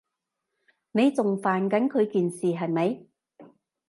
[0.93, 3.05] 你仲煩緊佢件事，係咪？